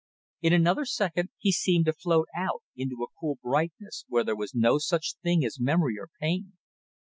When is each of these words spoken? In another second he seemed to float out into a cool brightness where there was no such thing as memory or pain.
In 0.41 0.51
another 0.51 0.83
second 0.85 1.29
he 1.37 1.51
seemed 1.51 1.85
to 1.85 1.93
float 1.93 2.27
out 2.35 2.63
into 2.75 3.03
a 3.03 3.13
cool 3.19 3.37
brightness 3.43 4.03
where 4.07 4.23
there 4.23 4.35
was 4.35 4.55
no 4.55 4.79
such 4.79 5.13
thing 5.21 5.45
as 5.45 5.59
memory 5.59 5.99
or 5.99 6.09
pain. 6.19 6.53